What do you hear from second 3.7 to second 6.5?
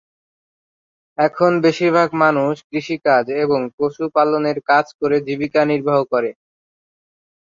পশু পালন এর কাজ করে জীবিকা নির্বাহ করে।